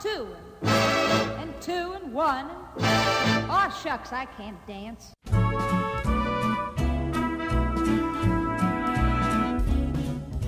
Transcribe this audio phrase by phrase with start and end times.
[0.00, 0.26] two
[0.62, 2.50] and, two and one.
[2.78, 5.14] Oh, shucks, I can't dance.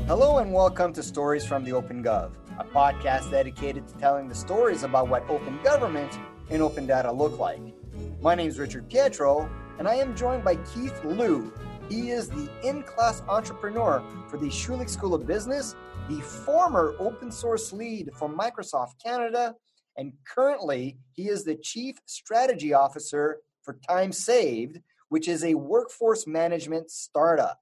[0.06, 4.34] Hello and welcome to Stories from the Open Gov, a podcast dedicated to telling the
[4.34, 6.18] stories about what open government
[6.50, 7.60] and open data look like.
[8.20, 11.52] My name is Richard Pietro, and I am joined by Keith Loo.
[11.88, 15.74] He is the in class entrepreneur for the Schulich School of Business,
[16.08, 19.54] the former open source lead for Microsoft Canada,
[19.98, 24.80] and currently he is the chief strategy officer for TimeSaved,
[25.10, 27.60] which is a workforce management startup.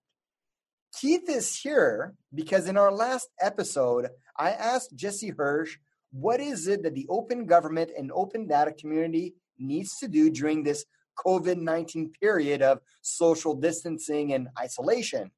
[0.99, 5.77] Keith is here because in our last episode, I asked Jesse Hirsch
[6.13, 10.63] what is it that the open government and open data community needs to do during
[10.63, 10.85] this
[11.19, 15.33] COVID 19 period of social distancing and isolation?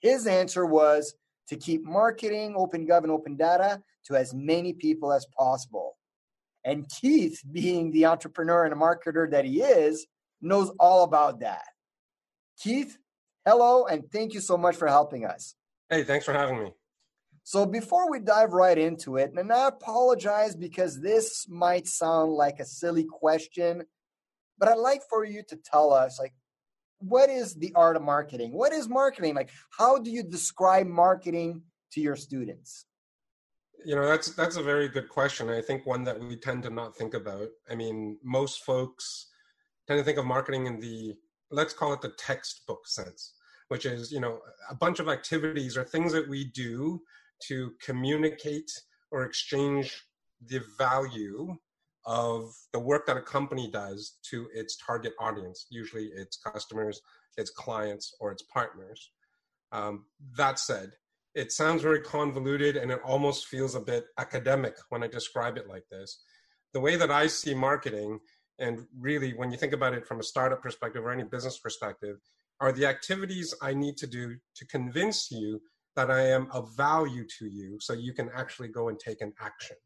[0.00, 1.14] His answer was
[1.52, 5.98] to keep marketing open gov and open data to as many people as possible.
[6.64, 10.06] And Keith, being the entrepreneur and a marketer that he is,
[10.40, 11.66] knows all about that.
[12.58, 12.96] Keith,
[13.44, 15.54] hello, and thank you so much for helping us.
[15.90, 16.72] Hey, thanks for having me.
[17.42, 22.60] So, before we dive right into it, and I apologize because this might sound like
[22.60, 23.82] a silly question,
[24.56, 26.32] but I'd like for you to tell us, like,
[27.02, 28.52] what is the art of marketing?
[28.52, 29.34] What is marketing?
[29.34, 32.86] Like, how do you describe marketing to your students?
[33.84, 35.50] You know, that's that's a very good question.
[35.50, 37.48] I think one that we tend to not think about.
[37.68, 39.28] I mean, most folks
[39.88, 41.14] tend to think of marketing in the
[41.50, 43.34] let's call it the textbook sense,
[43.68, 44.38] which is, you know,
[44.70, 47.00] a bunch of activities or things that we do
[47.48, 48.70] to communicate
[49.10, 50.02] or exchange
[50.46, 51.54] the value
[52.04, 57.00] of the work that a company does to its target audience, usually its customers,
[57.36, 59.10] its clients, or its partners.
[59.70, 60.92] Um, that said,
[61.34, 65.68] it sounds very convoluted and it almost feels a bit academic when I describe it
[65.68, 66.22] like this.
[66.74, 68.20] The way that I see marketing
[68.58, 72.18] and really when you think about it from a startup perspective or any business perspective
[72.60, 75.60] are the activities i need to do to convince you
[75.96, 79.32] that i am of value to you so you can actually go and take an
[79.40, 79.76] action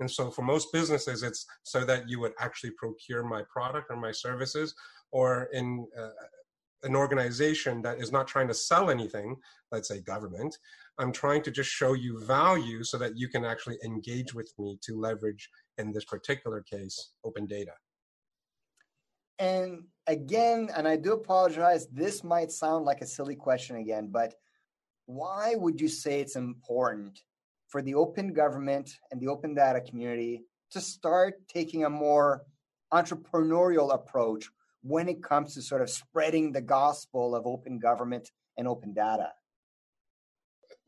[0.00, 3.96] and so for most businesses it's so that you would actually procure my product or
[3.96, 4.74] my services
[5.12, 6.08] or in uh,
[6.82, 9.36] an organization that is not trying to sell anything
[9.72, 10.56] let's say government
[10.98, 14.78] i'm trying to just show you value so that you can actually engage with me
[14.82, 17.72] to leverage in this particular case open data.
[19.38, 24.34] And again, and I do apologize, this might sound like a silly question again, but
[25.06, 27.20] why would you say it's important
[27.74, 32.42] for the open government and the open data community to start taking a more
[32.92, 34.48] entrepreneurial approach
[34.82, 39.32] when it comes to sort of spreading the gospel of open government and open data?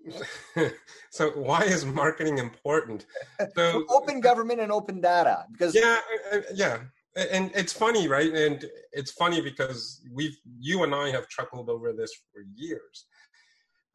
[1.11, 3.07] so why is marketing important?
[3.57, 5.99] So open government and open data because yeah
[6.33, 6.77] uh, uh, yeah.
[7.17, 8.33] And it's funny right?
[8.33, 13.07] And it's funny because we've you and i have chuckled over this for years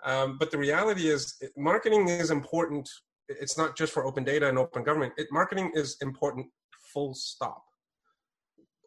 [0.04, 2.90] um, but the reality is marketing is important.
[3.28, 5.14] It's not just for open data and open government.
[5.18, 6.48] It, marketing is important
[6.94, 7.64] full stop.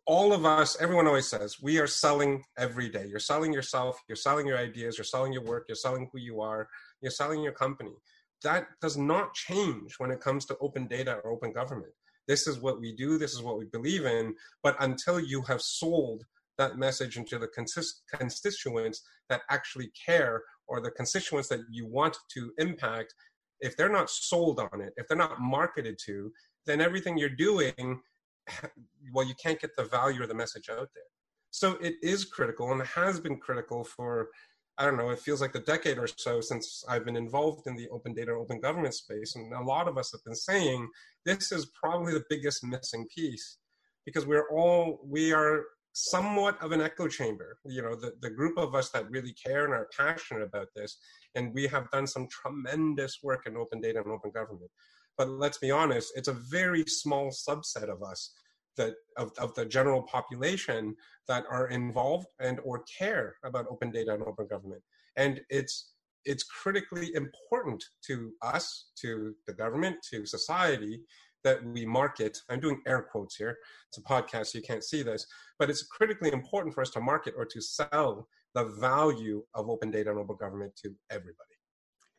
[0.07, 3.07] All of us everyone always says we are selling every day.
[3.07, 6.43] You're selling yourself you're selling your ideas you're selling your work you're selling who you
[6.43, 6.69] are
[7.01, 7.95] you're selling your company.
[8.43, 11.93] That does not change when it comes to open data or open government.
[12.29, 14.35] This is what we do, this is what we believe in.
[14.63, 16.25] But until you have sold
[16.59, 22.17] that message into the consist- constituents that actually care or the constituents that you want
[22.35, 23.15] to impact,
[23.61, 26.31] if they're not sold on it, if they're not marketed to,
[26.67, 28.01] then everything you're doing,
[29.13, 31.05] well, you can't get the value or the message out there.
[31.51, 34.29] So it is critical and has been critical for
[34.77, 37.77] I don't know, it feels like a decade or so since I've been involved in
[37.77, 39.37] the open data, open government space.
[39.37, 40.89] And a lot of us have been saying
[41.25, 43.59] this is probably the biggest missing piece
[44.05, 45.63] because we're all, we are
[45.95, 47.59] somewhat of an echo chamber.
[47.65, 50.99] You know, the, the group of us that really care and are passionate about this.
[51.35, 54.71] And we have done some tremendous work in open data and open government.
[55.17, 58.33] But let's be honest, it's a very small subset of us
[58.77, 60.97] that of, of the general population
[61.29, 64.83] that are involved and or care about open data and open government
[65.17, 65.93] and it's
[66.25, 71.01] it's critically important to us to the government to society
[71.45, 73.57] that we market i'm doing air quotes here
[73.89, 75.27] it's a podcast so you can't see this
[75.59, 79.91] but it's critically important for us to market or to sell the value of open
[79.91, 81.57] data and open government to everybody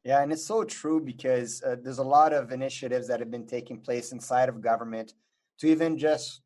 [0.04, 3.48] yeah and it's so true because uh, there's a lot of initiatives that have been
[3.48, 5.14] taking place inside of government
[5.60, 6.42] to even just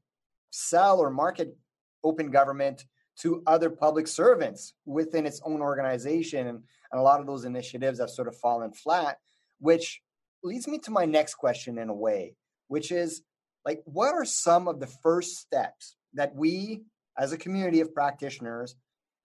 [0.51, 1.55] sell or market
[2.03, 2.85] open government
[3.19, 6.47] to other public servants within its own organization.
[6.47, 9.17] And, and a lot of those initiatives have sort of fallen flat,
[9.59, 10.01] which
[10.43, 12.35] leads me to my next question in a way.
[12.69, 13.21] Which is
[13.65, 16.83] like, what are some of the first steps that we
[17.17, 18.75] as a community of practitioners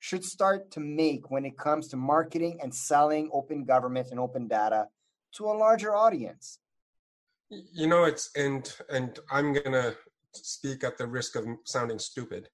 [0.00, 4.48] should start to make when it comes to marketing and selling open government and open
[4.48, 4.88] data
[5.36, 6.58] to a larger audience?
[7.48, 9.94] You know, it's and and I'm gonna
[10.32, 12.48] speak at the risk of sounding stupid,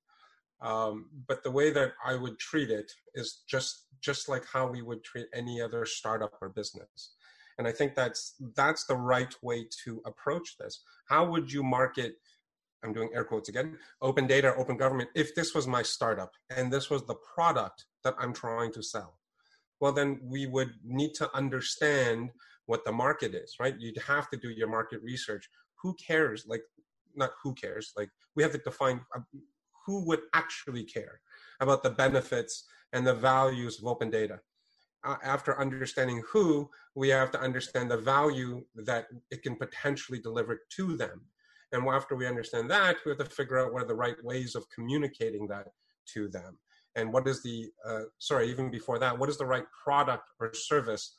[0.61, 4.83] um, but the way that I would treat it is just just like how we
[4.83, 7.15] would treat any other startup or business.
[7.59, 10.83] And I think that's that's the right way to approach this.
[11.09, 12.15] How would you market?
[12.83, 13.77] I'm doing air quotes again.
[14.01, 15.11] Open data, open government.
[15.15, 19.19] If this was my startup and this was the product that I'm trying to sell,
[19.81, 22.31] well, then we would need to understand
[22.67, 23.75] what the market is, right?
[23.79, 25.49] You'd have to do your market research.
[25.83, 26.45] Who cares?
[26.47, 26.63] Like,
[27.15, 27.93] not who cares.
[27.97, 29.21] Like, we have to define uh,
[29.87, 31.21] who would actually care
[31.61, 34.41] about the benefits and the values of open data
[35.05, 40.61] uh, after understanding who, we have to understand the value that it can potentially deliver
[40.77, 41.23] to them.
[41.73, 44.55] And after we understand that, we have to figure out what are the right ways
[44.55, 45.69] of communicating that
[46.15, 46.59] to them.
[46.97, 50.53] And what is the, uh, sorry, even before that, what is the right product or
[50.53, 51.17] service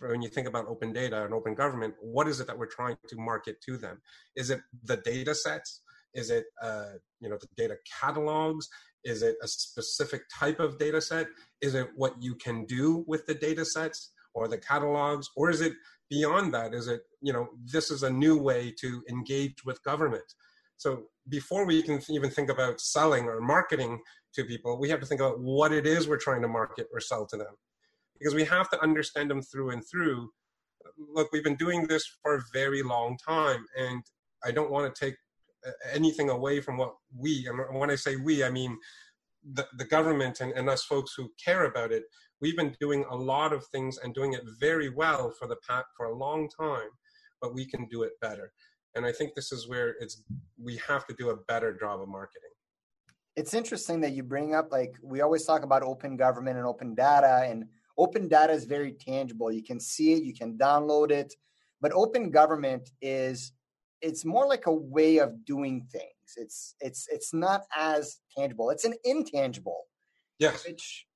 [0.00, 2.96] when you think about open data and open government, what is it that we're trying
[3.08, 4.00] to market to them?
[4.36, 5.82] Is it the data sets?
[6.14, 8.68] Is it uh, you know the data catalogs?
[9.04, 11.26] Is it a specific type of data set?
[11.60, 15.28] Is it what you can do with the data sets or the catalogs?
[15.36, 15.74] Or is it
[16.10, 16.74] beyond that?
[16.74, 20.24] Is it, you know, this is a new way to engage with government?
[20.76, 24.00] So before we can even think about selling or marketing
[24.34, 27.00] to people, we have to think about what it is we're trying to market or
[27.00, 27.54] sell to them.
[28.18, 30.30] Because we have to understand them through and through.
[30.98, 34.02] Look, we've been doing this for a very long time, and
[34.44, 35.16] I don't want to take
[35.92, 38.78] anything away from what we, and when I say we, I mean
[39.52, 42.04] the, the government and, and us folks who care about it.
[42.40, 45.84] We've been doing a lot of things and doing it very well for the pack
[45.96, 46.88] for a long time,
[47.40, 48.52] but we can do it better.
[48.94, 50.22] And I think this is where it's
[50.60, 52.50] we have to do a better job of marketing.
[53.36, 56.94] It's interesting that you bring up like we always talk about open government and open
[56.94, 57.64] data and
[57.98, 59.50] open data is very tangible.
[59.50, 61.34] You can see it, you can download it,
[61.80, 63.52] but open government is
[64.04, 66.04] it's more like a way of doing things.
[66.36, 68.70] It's it's it's not as tangible.
[68.70, 69.84] It's an intangible.
[70.38, 70.66] Yes.
[70.66, 71.06] Which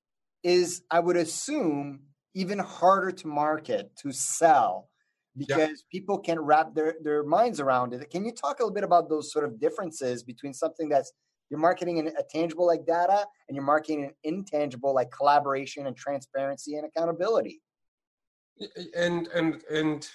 [0.43, 2.01] is, I would assume,
[2.33, 4.89] even harder to market, to sell,
[5.37, 8.09] because people can wrap their, their minds around it.
[8.09, 11.11] Can you talk a little bit about those sort of differences between something that's
[11.49, 15.95] you're marketing in a tangible like data and you're marketing an intangible like collaboration and
[15.97, 17.61] transparency and accountability?
[18.95, 20.07] And and and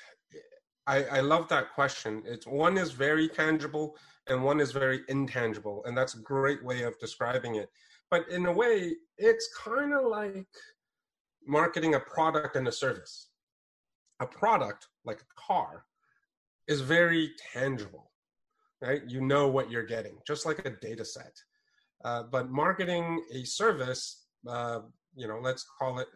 [0.87, 2.23] I, I love that question.
[2.27, 3.97] It's one is very tangible
[4.27, 7.71] and one is very intangible, and that's a great way of describing it.
[8.11, 10.47] But in a way, it's kind of like
[11.47, 13.29] marketing a product and a service.
[14.21, 15.85] A product, like a car,
[16.69, 18.11] is very tangible,
[18.81, 19.03] right?
[19.07, 21.37] You know what you're getting, just like a data set.
[22.05, 24.81] Uh, but marketing a service, uh,
[25.17, 26.09] you know let's call it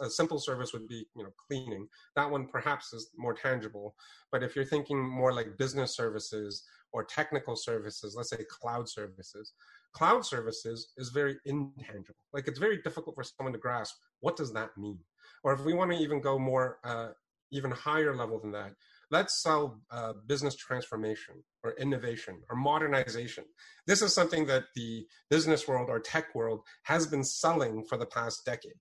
[0.00, 1.86] a simple service would be you know cleaning.
[2.16, 3.94] That one perhaps is more tangible
[4.32, 9.52] but if you're thinking more like business services or technical services let's say cloud services
[9.92, 12.16] cloud services is very intangible.
[12.32, 14.98] Like it's very difficult for someone to grasp what does that mean?
[15.44, 17.08] Or if we want to even go more uh,
[17.50, 18.72] even higher level than that
[19.10, 21.34] let's sell uh, business transformation
[21.64, 23.44] or innovation or modernization.
[23.86, 28.06] This is something that the business world or tech world has been selling for the
[28.06, 28.78] past decade,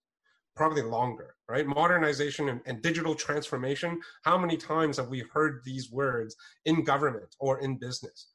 [0.56, 1.66] probably longer, right?
[1.66, 4.00] Modernization and, and digital transformation.
[4.24, 8.28] How many times have we heard these words in government or in business?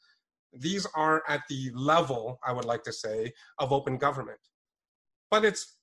[0.55, 4.39] These are at the level, I would like to say, of open government.
[5.31, 5.77] But it's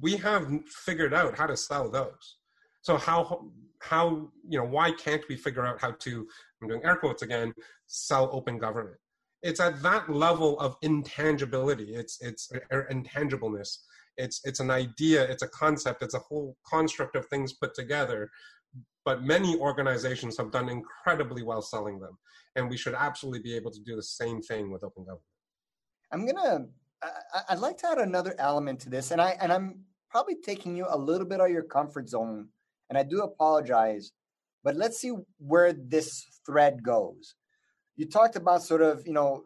[0.00, 2.36] we have figured out how to sell those.
[2.84, 3.48] So how
[3.80, 6.28] how you know why can't we figure out how to
[6.60, 7.54] i'm doing air quotes again
[7.86, 8.98] sell open government?
[9.42, 11.94] It's at that level of intangibility.
[11.94, 13.78] It's it's intangibleness.
[14.18, 18.30] It's it's an idea it's a concept it's a whole construct of things put together.
[19.06, 22.18] But many organizations have done incredibly well selling them.
[22.56, 25.24] And we should absolutely be able to do the same thing with open government.
[26.12, 26.66] I'm gonna
[27.48, 29.10] i'd like to add another element to this.
[29.10, 32.48] And i and i'm probably taking you a little bit out of your comfort zone
[32.88, 34.12] and I do apologize,
[34.62, 37.34] but let's see where this thread goes.
[37.96, 39.44] You talked about sort of, you know,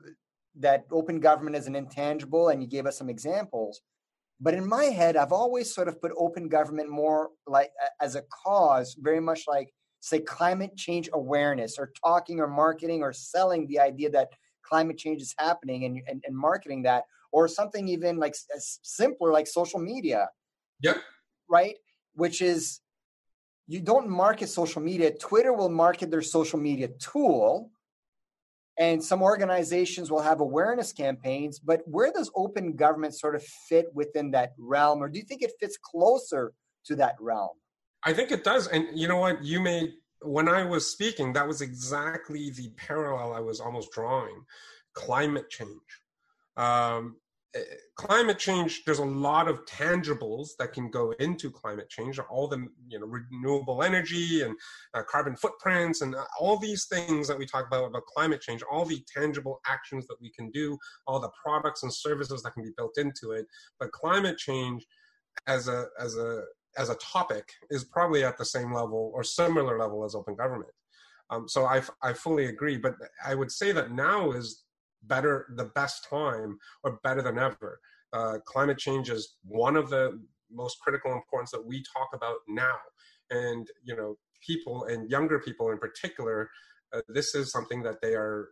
[0.61, 3.81] that open government is an intangible, and you gave us some examples.
[4.41, 8.23] But in my head, I've always sort of put open government more like as a
[8.45, 13.81] cause, very much like, say, climate change awareness or talking or marketing or selling the
[13.81, 14.29] idea that
[14.63, 18.35] climate change is happening and, and, and marketing that, or something even like
[18.83, 20.29] simpler like social media.
[20.83, 20.99] Yep.
[21.51, 21.75] Right?
[22.15, 22.81] Which is
[23.69, 25.13] you don't market social media.
[25.13, 27.71] Twitter will market their social media tool,
[28.79, 33.87] and some organizations will have awareness campaigns, but where does open government sort of fit
[33.93, 36.53] within that realm, or do you think it fits closer
[36.87, 37.51] to that realm?
[38.05, 38.69] I think it does.
[38.69, 39.45] And you know what?
[39.45, 44.45] You made, when I was speaking, that was exactly the parallel I was almost drawing
[44.95, 45.69] climate change.
[46.57, 47.17] Um,
[47.97, 52.67] climate change there's a lot of tangibles that can go into climate change all the
[52.89, 54.55] you know renewable energy and
[54.95, 58.63] uh, carbon footprints and uh, all these things that we talk about about climate change
[58.71, 62.63] all the tangible actions that we can do all the products and services that can
[62.63, 63.47] be built into it.
[63.79, 64.87] But climate change
[65.47, 66.43] as a as a
[66.77, 70.71] as a topic is probably at the same level or similar level as open government.
[71.31, 74.65] Um, so I, I fully agree but i would say that now is
[75.05, 77.81] better the best time or better than ever.
[78.13, 82.77] Uh, climate change is one of the most critical importance that we talk about now.
[83.31, 86.51] And you know people and younger people in particular
[86.93, 88.51] uh, this is something that they are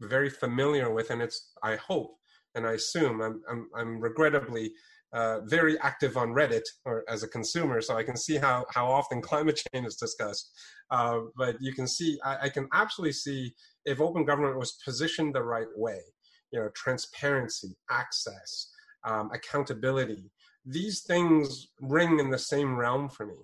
[0.00, 2.16] very familiar with and it's i hope
[2.54, 4.72] and i assume i'm i'm, I'm regrettably
[5.12, 8.86] uh, very active on Reddit or as a consumer, so I can see how how
[8.86, 10.52] often climate change is discussed.
[10.90, 13.54] Uh, but you can see, I, I, can absolutely see
[13.86, 16.00] if open government was positioned the right way,
[16.50, 18.68] you know, transparency, access,
[19.04, 20.30] um, accountability,
[20.64, 23.34] these things ring in the same realm for me.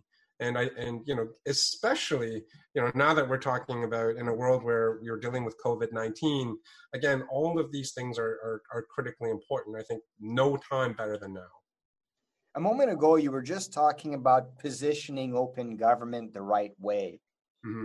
[0.41, 4.33] And I and you know especially you know now that we're talking about in a
[4.33, 6.57] world where you're dealing with COVID nineteen
[6.95, 9.77] again all of these things are, are are critically important.
[9.77, 11.58] I think no time better than now.
[12.59, 17.21] A moment ago, you were just talking about positioning open government the right way.
[17.65, 17.85] Mm-hmm.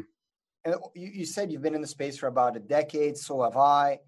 [0.65, 3.55] And you, you said you've been in the space for about a decade, so have
[3.55, 3.99] I.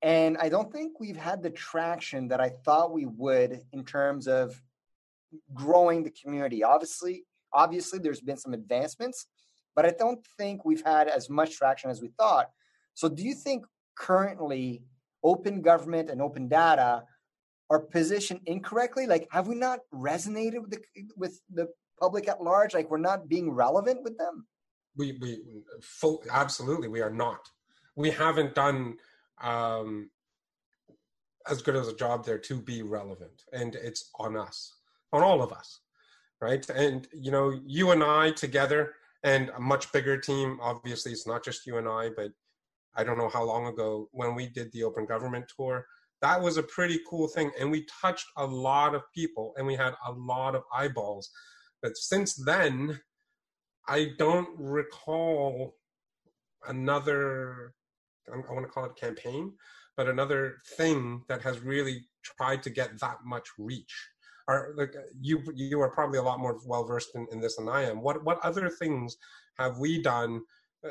[0.00, 4.28] And I don't think we've had the traction that I thought we would in terms
[4.28, 4.62] of
[5.52, 6.62] growing the community.
[6.62, 9.26] Obviously, obviously there's been some advancements,
[9.74, 12.48] but I don't think we've had as much traction as we thought.
[12.94, 13.64] So do you think
[13.96, 14.84] currently
[15.24, 17.02] open government and open data
[17.70, 19.06] are positioned incorrectly?
[19.06, 20.80] Like have we not resonated with the
[21.16, 21.68] with the
[22.00, 22.74] public at large?
[22.74, 24.46] Like we're not being relevant with them?
[24.98, 25.40] we we
[25.80, 27.48] full, absolutely we are not.
[27.96, 28.96] We haven't done
[29.40, 30.10] um,
[31.48, 34.74] as good as a job there to be relevant, and it's on us,
[35.12, 35.80] on all of us,
[36.40, 36.68] right?
[36.68, 40.58] And you know, you and I together, and a much bigger team.
[40.60, 42.32] Obviously, it's not just you and I, but
[42.96, 45.86] I don't know how long ago when we did the open government tour.
[46.20, 49.76] That was a pretty cool thing, and we touched a lot of people, and we
[49.76, 51.30] had a lot of eyeballs.
[51.80, 53.00] But since then,
[53.88, 55.76] I don't recall
[56.66, 57.74] another,
[58.32, 59.52] I want to call it campaign,
[59.96, 63.94] but another thing that has really tried to get that much reach.
[64.48, 67.68] Are like you you are probably a lot more well versed in, in this than
[67.68, 68.00] I am.
[68.00, 69.18] What what other things
[69.58, 70.40] have we done?
[70.82, 70.88] Uh,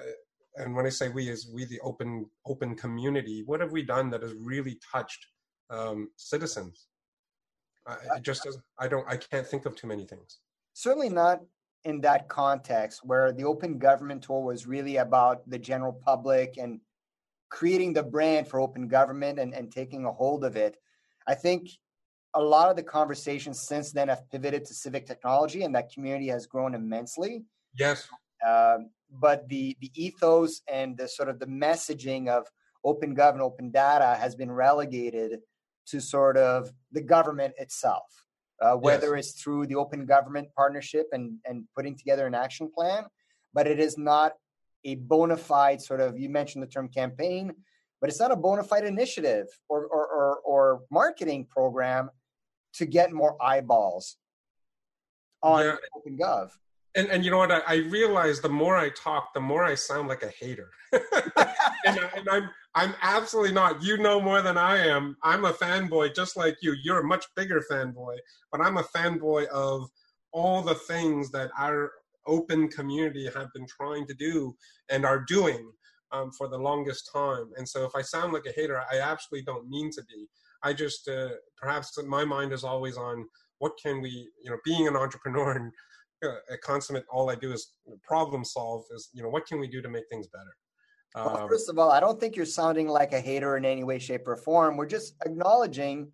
[0.58, 3.44] and when I say we, is we the open open community.
[3.46, 5.26] What have we done that has really touched
[5.70, 6.88] um, citizens?
[7.86, 8.64] I, it just doesn't.
[8.80, 9.08] I don't.
[9.08, 10.40] I can't think of too many things.
[10.74, 11.42] Certainly not
[11.88, 16.82] in that context where the open government tour was really about the general public and
[17.50, 20.76] creating the brand for open government and, and taking a hold of it
[21.28, 21.70] i think
[22.34, 26.28] a lot of the conversations since then have pivoted to civic technology and that community
[26.28, 27.46] has grown immensely
[27.78, 28.10] yes
[28.46, 28.78] uh,
[29.10, 32.48] but the the ethos and the sort of the messaging of
[32.84, 35.40] open government open data has been relegated
[35.86, 38.28] to sort of the government itself
[38.62, 39.28] uh, whether yes.
[39.28, 43.06] it's through the open government partnership and, and putting together an action plan,
[43.54, 44.34] but it is not
[44.84, 47.54] a bona fide sort of, you mentioned the term campaign,
[48.00, 52.10] but it's not a bona fide initiative or, or, or, or marketing program
[52.74, 54.18] to get more eyeballs
[55.44, 55.76] on yeah.
[55.96, 56.50] OpenGov.
[56.98, 57.52] And, and you know what?
[57.52, 60.70] I, I realize the more I talk, the more I sound like a hater.
[60.92, 61.02] and,
[61.86, 63.82] I, and I'm I'm absolutely not.
[63.82, 65.16] You know more than I am.
[65.24, 66.76] I'm a fanboy just like you.
[66.84, 68.18] You're a much bigger fanboy,
[68.52, 69.90] but I'm a fanboy of
[70.32, 71.92] all the things that our
[72.28, 74.56] open community have been trying to do
[74.90, 75.72] and are doing
[76.12, 77.52] um, for the longest time.
[77.58, 80.28] And so if I sound like a hater, I absolutely don't mean to be.
[80.64, 83.26] I just, uh, perhaps my mind is always on
[83.60, 85.72] what can we, you know, being an entrepreneur and
[86.24, 89.68] uh, a consummate, all I do is problem solve is, you know, what can we
[89.68, 90.56] do to make things better?
[91.16, 93.84] Well, um, first of all, I don't think you're sounding like a hater in any
[93.84, 94.78] way, shape, or form.
[94.78, 96.12] We're just acknowledging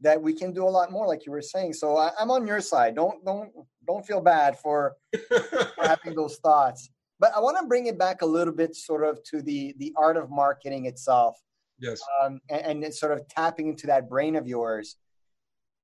[0.00, 1.72] that we can do a lot more, like you were saying.
[1.72, 2.94] So I, am on your side.
[2.94, 3.50] Don't don't
[3.86, 4.96] don't feel bad for,
[5.28, 6.90] for having those thoughts.
[7.20, 9.92] But I want to bring it back a little bit, sort of, to the the
[9.96, 11.36] art of marketing itself.
[11.78, 12.00] Yes.
[12.22, 14.96] Um, and, and sort of tapping into that brain of yours.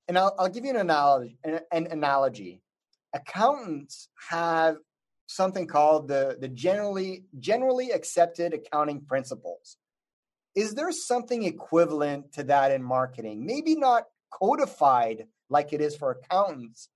[0.07, 1.39] And I'll, I'll give you an analogy.
[1.45, 2.63] An, an analogy.
[3.13, 4.77] Accountants have
[5.27, 9.77] something called the, the generally generally accepted accounting principles.
[10.55, 13.47] Is there something equivalent to that in marketing?
[13.47, 16.89] Maybe not codified like it is for accountants,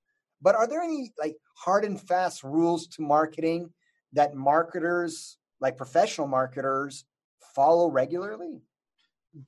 [0.43, 3.71] but are there any like hard and fast rules to marketing
[4.13, 7.05] that marketers, like professional marketers,
[7.55, 8.63] follow regularly?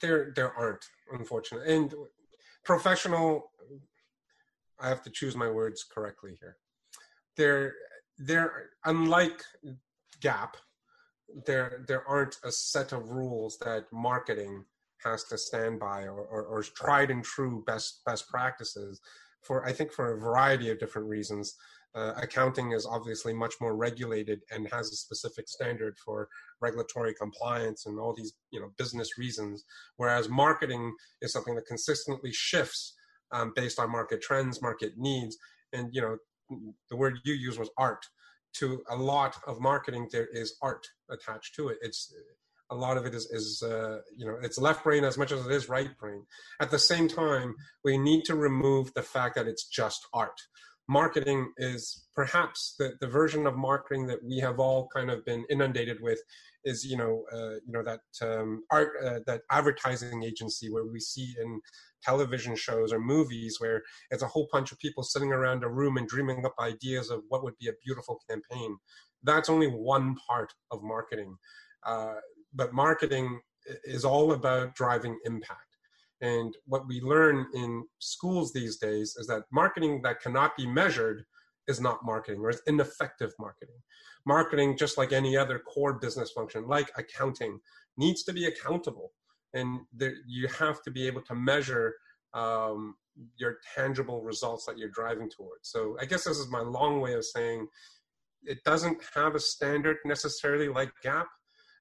[0.00, 1.74] There, there aren't, unfortunately.
[1.74, 1.94] And
[2.64, 3.50] professional,
[4.80, 6.56] I have to choose my words correctly here.
[7.36, 7.74] There,
[8.18, 9.42] there, unlike
[10.20, 10.54] GAAP,
[11.46, 14.64] there, there aren't a set of rules that marketing
[15.04, 19.00] has to stand by or, or, or tried and true best best practices
[19.42, 21.54] for I think for a variety of different reasons.
[21.94, 26.28] Uh, accounting is obviously much more regulated and has a specific standard for
[26.60, 29.64] regulatory compliance and all these you know business reasons
[29.96, 30.92] whereas marketing
[31.22, 32.92] is something that consistently shifts
[33.32, 35.36] um, based on market trends market needs.
[35.72, 36.16] And you know
[36.90, 38.04] the word you use was art.
[38.58, 41.78] To a lot of marketing there is art attached to it.
[41.82, 42.12] It's
[42.70, 45.44] a lot of it is, is uh, you know it's left brain as much as
[45.44, 46.24] it is right brain.
[46.60, 47.54] At the same time
[47.84, 50.40] we need to remove the fact that it's just art.
[50.88, 55.44] Marketing is perhaps the, the version of marketing that we have all kind of been
[55.50, 56.20] inundated with
[56.64, 61.00] is you know uh, you know that um, art uh, that advertising agency where we
[61.00, 61.60] see in
[62.06, 65.96] television shows or movies where it's a whole bunch of people sitting around a room
[65.96, 68.76] and dreaming up ideas of what would be a beautiful campaign
[69.22, 71.36] that's only one part of marketing
[71.86, 72.14] uh,
[72.54, 73.40] but marketing
[73.84, 75.60] is all about driving impact.
[76.20, 81.24] And what we learn in schools these days is that marketing that cannot be measured
[81.68, 83.76] is not marketing or is ineffective marketing.
[84.24, 87.58] Marketing, just like any other core business function, like accounting,
[87.96, 89.12] needs to be accountable.
[89.54, 91.94] And there, you have to be able to measure
[92.34, 92.96] um,
[93.36, 95.70] your tangible results that you're driving towards.
[95.70, 97.66] So I guess this is my long way of saying
[98.42, 101.26] it doesn't have a standard necessarily like GAAP,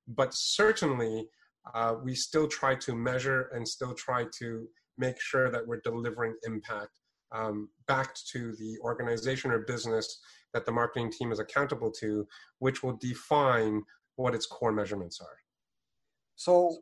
[0.07, 1.27] but certainly
[1.73, 6.35] uh, we still try to measure and still try to make sure that we're delivering
[6.45, 6.99] impact
[7.31, 10.19] um, back to the organization or business
[10.53, 12.25] that the marketing team is accountable to,
[12.59, 13.83] which will define
[14.15, 15.37] what its core measurements are.
[16.35, 16.77] So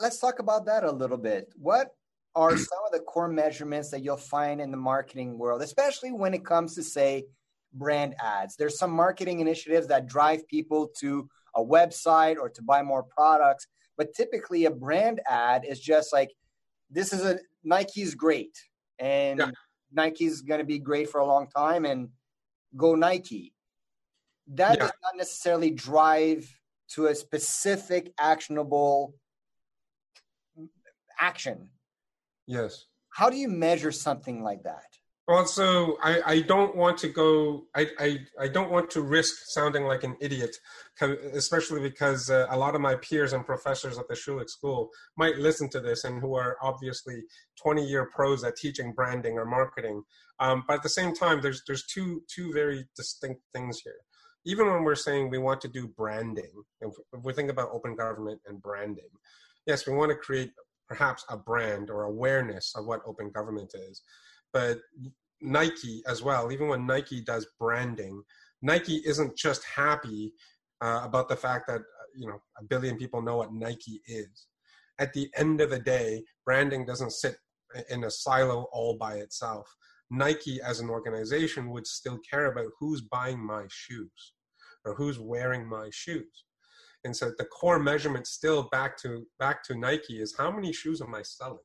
[0.00, 1.52] let's talk about that a little bit.
[1.56, 1.88] What
[2.34, 6.34] are some of the core measurements that you'll find in the marketing world, especially when
[6.34, 7.26] it comes to, say,
[7.72, 8.56] brand ads?
[8.56, 13.66] There's some marketing initiatives that drive people to a website or to buy more products.
[13.96, 16.30] But typically, a brand ad is just like,
[16.90, 18.56] this is a Nike's great,
[18.98, 19.50] and yeah.
[19.92, 22.08] Nike's going to be great for a long time, and
[22.76, 23.52] go Nike.
[24.48, 24.86] That yeah.
[24.86, 26.48] does not necessarily drive
[26.90, 29.14] to a specific actionable
[31.20, 31.68] action.
[32.46, 32.86] Yes.
[33.10, 34.84] How do you measure something like that?
[35.26, 39.34] Well, so I, I don't want to go, I, I, I don't want to risk
[39.46, 40.54] sounding like an idiot,
[41.00, 45.38] especially because uh, a lot of my peers and professors at the Schulich School might
[45.38, 47.22] listen to this and who are obviously
[47.62, 50.02] 20 year pros at teaching branding or marketing.
[50.40, 53.94] Um, but at the same time, there's, there's two, two very distinct things here.
[54.44, 58.42] Even when we're saying we want to do branding, if we think about open government
[58.46, 59.08] and branding,
[59.66, 60.50] yes, we want to create
[60.88, 64.02] perhaps a brand or awareness of what open government is
[64.54, 64.78] but
[65.42, 68.22] Nike as well, even when Nike does branding,
[68.62, 70.32] Nike isn't just happy
[70.80, 74.46] uh, about the fact that uh, you know a billion people know what Nike is.
[74.98, 77.36] At the end of the day, branding doesn't sit
[77.90, 79.68] in a silo all by itself.
[80.10, 84.32] Nike as an organization would still care about who's buying my shoes
[84.84, 86.44] or who's wearing my shoes.
[87.04, 91.02] And so the core measurement still back to back to Nike is how many shoes
[91.02, 91.58] am I selling?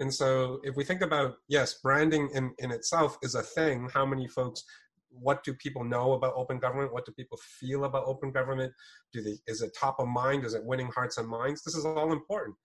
[0.00, 4.04] And so if we think about, yes, branding in, in itself is a thing, how
[4.04, 4.64] many folks,
[5.10, 6.92] what do people know about open government?
[6.92, 8.72] What do people feel about open government?
[9.12, 10.44] Do they, is it top of mind?
[10.44, 11.62] Is it winning hearts and minds?
[11.62, 12.56] This is all important.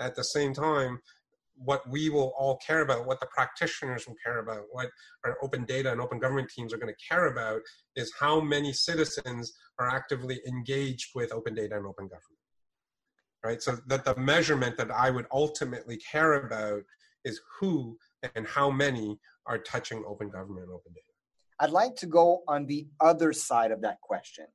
[0.00, 1.00] At the same time,
[1.56, 4.88] what we will all care about, what the practitioners will care about, what
[5.24, 7.60] our open data and open government teams are going to care about
[7.96, 12.38] is how many citizens are actively engaged with open data and open government
[13.44, 13.62] right?
[13.62, 16.82] So that the measurement that I would ultimately care about
[17.24, 17.98] is who
[18.34, 21.06] and how many are touching open government and open data.
[21.60, 24.46] I'd like to go on the other side of that question.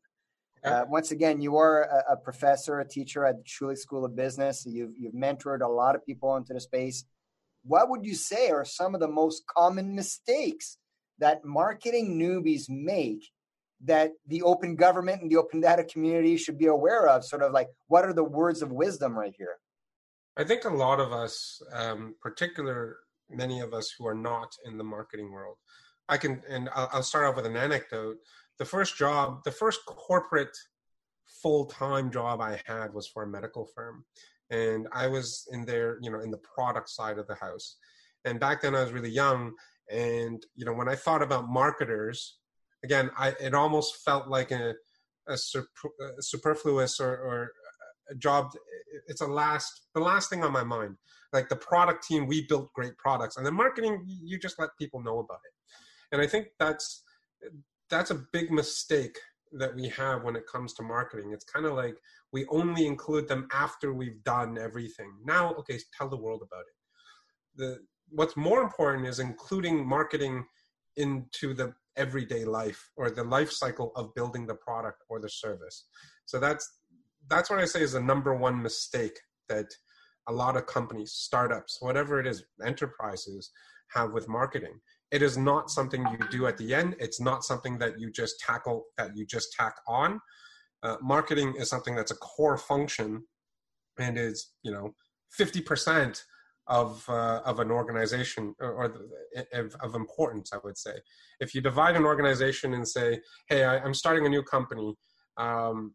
[0.68, 4.16] Uh, once again, you are a, a, professor, a teacher at the Schulich School of
[4.16, 4.66] Business.
[4.66, 7.06] You've, you've mentored a lot of people into the space.
[7.64, 10.78] What would you say are some of the most common mistakes
[11.20, 13.30] that marketing newbies make
[13.86, 17.26] that the open government and the open data community should be aware of?
[17.26, 19.58] Sort of like, what are the words of wisdom right here?
[20.38, 22.98] I think a lot of us, um, particular
[23.30, 25.58] many of us who are not in the marketing world,
[26.10, 28.18] I can, and I'll, I'll start off with an anecdote.
[28.60, 30.56] The first job, the first corporate
[31.42, 34.06] full time job I had was for a medical firm,
[34.50, 37.78] and I was in there, you know, in the product side of the house.
[38.26, 39.54] And back then, I was really young,
[39.92, 42.38] and you know, when I thought about marketers,
[42.84, 44.74] again, I it almost felt like a
[45.28, 45.68] a, super,
[46.02, 47.52] a uh, superfluous or, or
[48.10, 48.52] a job.
[49.08, 50.96] It's a last the last thing on my mind.
[51.34, 55.02] Like the product team, we built great products, and the marketing, you just let people
[55.04, 55.54] know about it.
[56.14, 57.04] And I think that's
[57.90, 59.18] that's a big mistake
[59.54, 61.32] that we have when it comes to marketing.
[61.32, 61.98] It's kind of like
[62.34, 65.14] we only include them after we've done everything.
[65.24, 66.76] Now, okay, tell the world about it.
[67.56, 70.46] The what's more important is including marketing
[70.96, 75.86] into the everyday life or the life cycle of building the product or the service.
[76.26, 76.80] So that's
[77.30, 79.20] that's what I say is the number one mistake
[79.50, 79.74] that
[80.28, 83.52] a lot of companies, startups, whatever it is, enterprises
[83.94, 84.80] have with marketing.
[85.12, 86.96] It is not something you do at the end.
[87.00, 90.20] It's not something that you just tackle that you just tack on.
[90.84, 93.24] Uh, marketing is something that's a core function
[94.00, 94.94] and is you know
[95.40, 96.22] 50%
[96.68, 100.92] of uh, of an organization or, or the, of, of, importance i would say
[101.40, 104.94] if you divide an organization and say hey I, am starting a new company
[105.38, 105.94] um,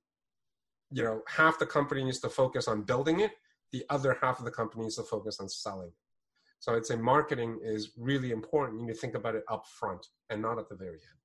[0.90, 3.32] you know half the company needs to focus on building it
[3.72, 5.92] the other half of the company needs to focus on selling
[6.62, 8.78] so i'd say marketing is really important.
[8.78, 11.20] You need to think about it up front and not at the very end.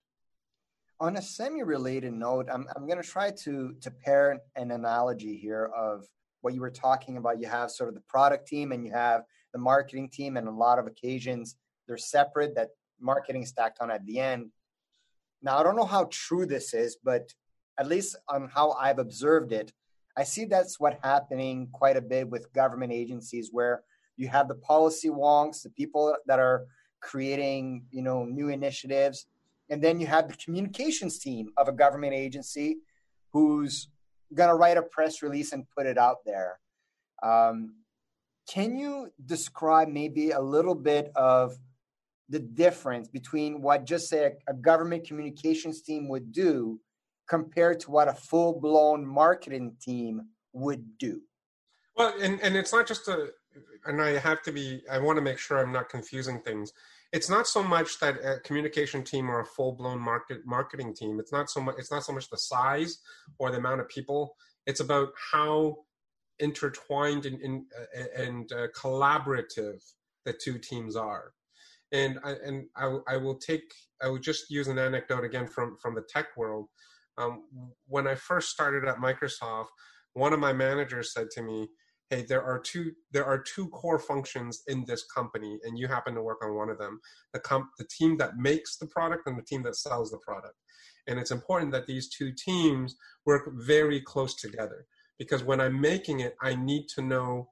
[1.00, 5.70] On a semi-related note i'm, I'm going to try to to pair an analogy here
[5.78, 6.06] of
[6.42, 7.40] what you were talking about.
[7.40, 9.24] You have sort of the product team and you have
[9.54, 11.56] the marketing team and a lot of occasions
[11.88, 12.70] they're separate that
[13.00, 14.50] marketing stacked on at the end.
[15.44, 17.32] Now i don't know how true this is but
[17.78, 19.72] at least on how i've observed it
[20.18, 23.84] i see that's what happening quite a bit with government agencies where
[24.18, 26.66] you have the policy wonks the people that are
[27.00, 29.28] creating you know new initiatives.
[29.70, 32.78] And then you have the communications team of a government agency
[33.34, 33.90] who's
[34.34, 36.60] going to write a press release and put it out there.
[37.22, 37.76] Um,
[38.50, 41.58] can you describe maybe a little bit of
[42.30, 46.80] the difference between what just say a, a government communications team would do
[47.28, 50.22] compared to what a full-blown marketing team
[50.54, 51.22] would do?
[51.96, 53.32] Well and, and it's not just a
[53.88, 56.72] and i have to be i want to make sure i'm not confusing things
[57.14, 61.32] it's not so much that a communication team or a full-blown market marketing team it's
[61.32, 63.00] not so much it's not so much the size
[63.40, 65.78] or the amount of people it's about how
[66.40, 69.82] intertwined and, and, uh, and uh, collaborative
[70.26, 71.32] the two teams are.
[71.94, 75.78] And I, and I, I will take I will just use an anecdote again from
[75.82, 76.68] from the tech world.
[77.18, 77.46] Um,
[77.88, 79.68] when I first started at Microsoft,
[80.14, 81.70] one of my managers said to me,
[82.10, 86.16] "Hey, there are two there are two core functions in this company, and you happen
[86.16, 87.00] to work on one of them.
[87.34, 90.56] The comp, the team that makes the product and the team that sells the product.
[91.08, 94.86] And it's important that these two teams work very close together
[95.18, 97.50] because when I'm making it, I need to know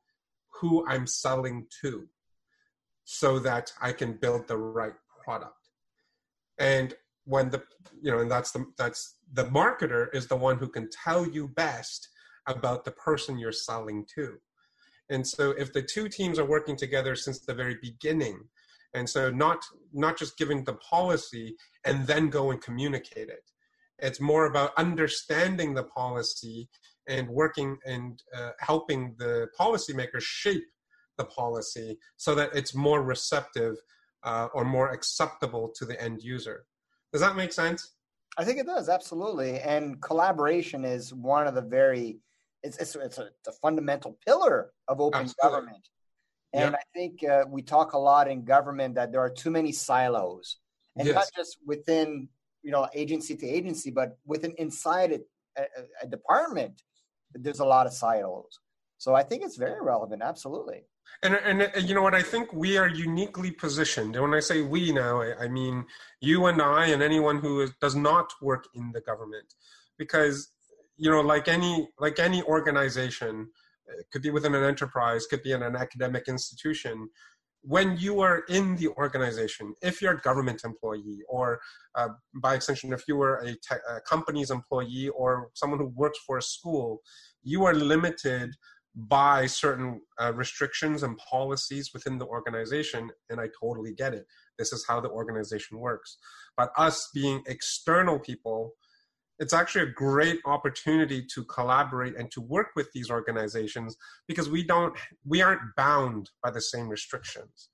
[0.60, 2.08] who I'm selling to
[3.06, 5.54] so that I can build the right product.
[6.58, 6.94] And
[7.26, 7.64] when the
[8.02, 11.48] you know, and that's the that's the marketer is the one who can tell you
[11.50, 12.10] best
[12.48, 14.36] about the person you're selling to.
[15.10, 18.40] And so if the two teams are working together since the very beginning,
[18.96, 21.56] and so not not just giving the policy
[21.86, 23.44] and then go and communicate it.
[24.00, 26.70] It's more about understanding the policy
[27.08, 30.66] and working and uh, helping the policymakers shape
[31.18, 33.76] the policy so that it's more receptive
[34.24, 36.66] uh, or more acceptable to the end user.
[37.14, 37.96] Does that make sense?
[38.38, 42.20] I think it does absolutely, and collaboration is one of the very
[42.66, 45.50] it's it's, it's, a, it's a, fundamental pillar of open absolutely.
[45.50, 45.90] government.
[46.54, 46.76] And.
[46.76, 50.58] I think uh, we talk a lot in government that there are too many silos,
[50.96, 51.16] and yes.
[51.16, 52.30] not just within
[52.64, 55.66] you know agency to agency, but within inside a, a,
[56.04, 56.82] a department
[57.34, 58.60] there's a lot of silos.
[58.98, 60.22] So I think it's very relevant.
[60.22, 60.84] Absolutely.
[61.24, 62.16] And, and, and you know what?
[62.16, 64.16] I think we are uniquely positioned.
[64.16, 65.86] And when I say we now, I, I mean
[66.22, 69.54] you and I and anyone who is, does not work in the government,
[69.98, 70.50] because
[70.98, 73.50] you know, like any like any organization,
[74.00, 77.10] it could be within an enterprise, could be in an academic institution.
[77.62, 81.60] When you are in the organization, if you're a government employee, or
[81.96, 86.20] uh, by extension, if you were a, te- a company's employee or someone who works
[86.28, 87.02] for a school,
[87.42, 88.52] you are limited
[88.96, 94.26] by certain uh, restrictions and policies within the organization and i totally get it
[94.58, 96.18] this is how the organization works
[96.56, 98.72] but us being external people
[99.40, 103.96] it's actually a great opportunity to collaborate and to work with these organizations
[104.28, 104.96] because we don't
[105.26, 107.70] we aren't bound by the same restrictions.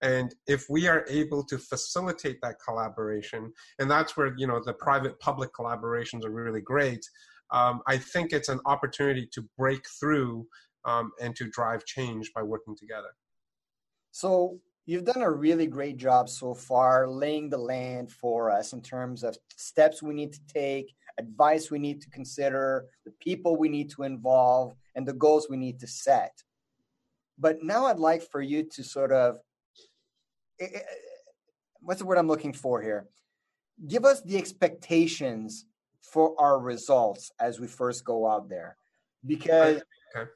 [0.00, 4.74] And if we are able to facilitate that collaboration and that's where you know the
[4.74, 7.04] private public collaborations are really great
[7.50, 10.46] um, i think it's an opportunity to break through
[10.84, 13.10] um, and to drive change by working together.
[14.10, 18.80] So you've done a really great job so far laying the land for us in
[18.80, 23.68] terms of steps we need to take advice we need to consider the people we
[23.68, 26.42] need to involve and the goals we need to set
[27.38, 29.38] but now i'd like for you to sort of
[30.60, 31.08] eh, eh, eh,
[31.80, 33.06] what's the word I'm looking for here?
[33.86, 35.66] Give us the expectations
[36.02, 38.76] for our results as we first go out there,
[39.24, 39.82] because.
[40.16, 40.30] Okay.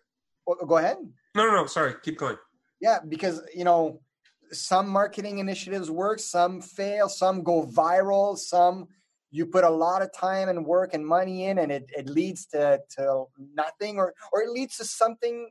[0.46, 0.96] Oh, go ahead.
[1.34, 1.66] No, no, no.
[1.66, 1.94] Sorry.
[2.02, 2.36] Keep going.
[2.80, 4.00] Yeah, because you know,
[4.52, 8.88] some marketing initiatives work, some fail, some go viral, some
[9.30, 12.46] you put a lot of time and work and money in, and it, it leads
[12.46, 15.48] to to nothing, or or it leads to something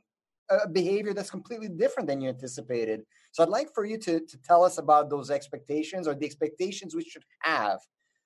[0.50, 3.02] a behavior that's completely different than you anticipated.
[3.30, 6.94] So I'd like for you to, to tell us about those expectations or the expectations
[6.94, 7.78] we should have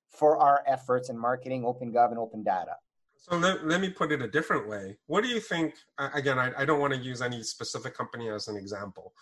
[0.09, 2.75] for our efforts in marketing OpenGov and open data.
[3.17, 4.97] So let, let me put it a different way.
[5.07, 5.75] What do you think?
[5.99, 9.13] Again, I, I don't want to use any specific company as an example.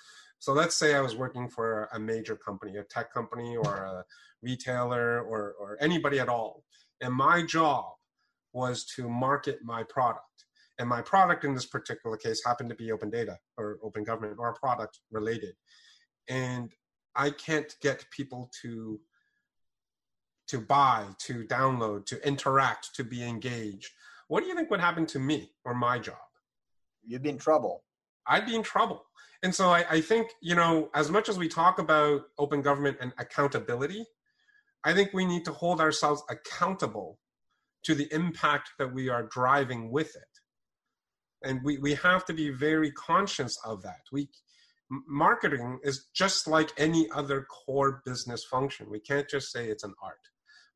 [0.45, 4.05] So let's say I was working for a major company, a tech company or a
[4.43, 6.65] retailer or, or anybody at all.
[7.01, 7.87] And my job
[8.53, 10.45] was to market my product.
[10.79, 14.37] And my product in this particular case happened to be open data or open government
[14.39, 15.55] or a product related.
[16.29, 16.75] And
[17.17, 19.01] I can't get people to
[20.49, 23.89] to buy, to download, to interact, to be engaged.
[24.29, 26.29] What do you think would happen to me or my job?
[27.03, 27.83] You'd be in trouble.
[28.27, 29.05] I'd be in trouble.
[29.43, 32.97] And so I, I think, you know, as much as we talk about open government
[33.01, 34.07] and accountability,
[34.85, 37.19] I think we need to hold ourselves accountable
[37.85, 40.23] to the impact that we are driving with it.
[41.43, 44.01] And we, we have to be very conscious of that.
[44.11, 44.29] We
[45.09, 48.91] marketing is just like any other core business function.
[48.91, 50.19] We can't just say it's an art.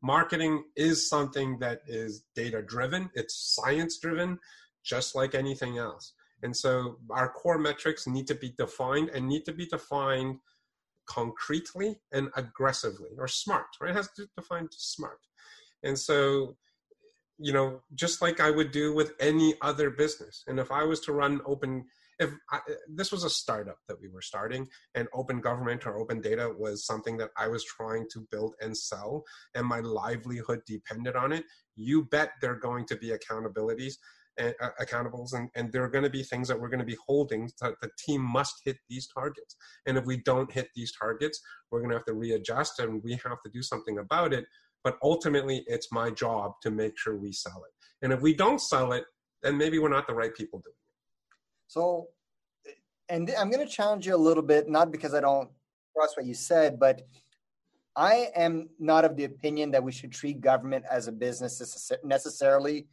[0.02, 4.38] Marketing is something that is data driven it's science driven
[4.84, 9.44] just like anything else and so our core metrics need to be defined and need
[9.44, 10.38] to be defined
[11.06, 15.20] concretely and aggressively or smart right it has to be defined smart
[15.82, 16.56] and so
[17.38, 20.42] you know, just like I would do with any other business.
[20.48, 21.84] And if I was to run open,
[22.18, 22.58] if I,
[22.92, 26.84] this was a startup that we were starting and open government or open data was
[26.84, 29.22] something that I was trying to build and sell
[29.54, 31.44] and my livelihood depended on it,
[31.76, 33.94] you bet there are going to be accountabilities
[34.38, 36.86] and uh, accountables and, and there are going to be things that we're going to
[36.86, 39.56] be holding that the team must hit these targets.
[39.86, 43.12] And if we don't hit these targets we're going to have to readjust and we
[43.12, 44.46] have to do something about it.
[44.84, 48.04] But ultimately it's my job to make sure we sell it.
[48.04, 49.04] And if we don't sell it
[49.42, 51.38] then maybe we're not the right people doing it.
[51.68, 52.08] So
[53.08, 55.48] and i'm going to challenge you a little bit not because i don't
[55.94, 57.02] trust what you said but
[57.96, 62.86] i am not of the opinion that we should treat government as a business necessarily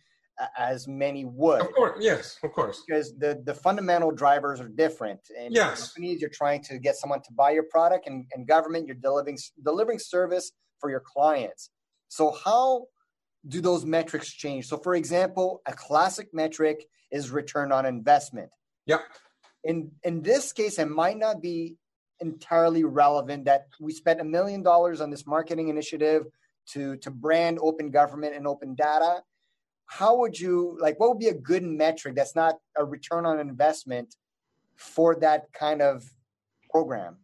[0.57, 1.61] as many would.
[1.61, 2.83] Of course, yes, of course.
[2.85, 5.19] Because the, the fundamental drivers are different.
[5.37, 5.93] And yes.
[5.93, 9.37] companies, you're trying to get someone to buy your product, and, and government, you're delivering
[9.63, 11.69] delivering service for your clients.
[12.09, 12.85] So, how
[13.47, 14.67] do those metrics change?
[14.67, 18.51] So, for example, a classic metric is return on investment.
[18.85, 18.99] Yeah.
[19.63, 21.77] In in this case, it might not be
[22.19, 26.23] entirely relevant that we spent a million dollars on this marketing initiative
[26.67, 29.21] to to brand open government and open data.
[29.87, 30.99] How would you like?
[30.99, 34.15] What would be a good metric that's not a return on investment
[34.75, 36.03] for that kind of
[36.69, 37.17] program?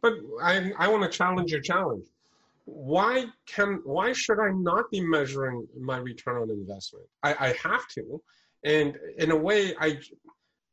[0.00, 2.04] But I I want to challenge your challenge
[2.64, 7.06] why can why should I not be measuring my return on investment?
[7.22, 8.22] I, I have to,
[8.64, 9.98] and in a way, I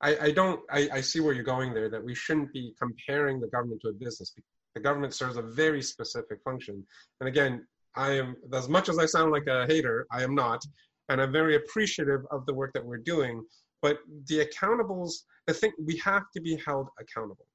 [0.01, 1.89] I, I don't I, I see where you're going there.
[1.89, 4.33] That we shouldn't be comparing the government to a business.
[4.75, 6.85] The government serves a very specific function,
[7.19, 10.63] and again, I am as much as I sound like a hater, I am not,
[11.09, 13.43] and I'm very appreciative of the work that we're doing.
[13.81, 15.13] But the accountables,
[15.49, 17.47] I think we have to be held accountable,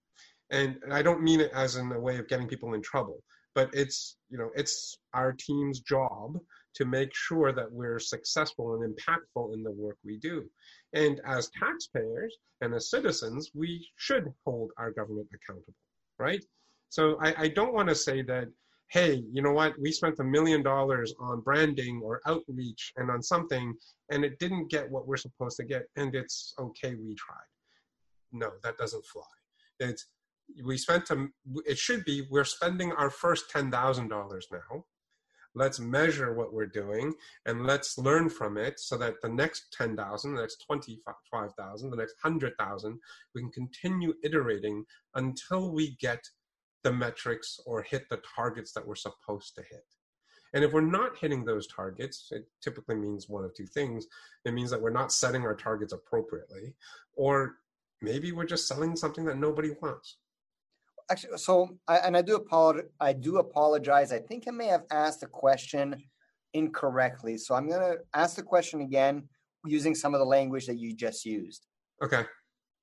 [0.51, 3.23] and I don't mean it as in a way of getting people in trouble
[3.55, 6.37] but it's you know it's our team's job
[6.75, 10.45] to make sure that we're successful and impactful in the work we do
[10.93, 15.75] and as taxpayers and as citizens we should hold our government accountable
[16.19, 16.45] right
[16.88, 18.49] so i, I don't want to say that
[18.94, 19.74] hey you know what?
[19.80, 23.74] We spent a million dollars on branding or outreach and on something
[24.11, 27.50] and it didn't get what we're supposed to get and it's okay we tried.
[28.33, 29.35] No that doesn't fly.
[29.80, 30.07] It's
[30.64, 31.26] we spent a,
[31.66, 34.11] it should be we're spending our first $10,000
[34.52, 34.85] now.
[35.57, 37.14] Let's measure what we're doing
[37.46, 42.14] and let's learn from it so that the next 10,000, the next 25,000, the next
[42.22, 42.98] 100,000,
[43.35, 46.22] we can continue iterating until we get
[46.85, 49.85] the metrics or hit the targets that we're supposed to hit.
[50.53, 54.07] And if we're not hitting those targets, it typically means one of two things.
[54.44, 56.77] It means that we're not setting our targets appropriately,
[57.14, 57.57] or
[58.01, 60.18] maybe we're just selling something that nobody wants.
[61.11, 62.88] Actually, so I, and I do apologize.
[63.01, 64.12] I do apologize.
[64.12, 65.97] I think I may have asked the question
[66.53, 67.37] incorrectly.
[67.37, 69.29] So I'm going to ask the question again
[69.66, 71.66] using some of the language that you just used.
[72.03, 72.25] Okay.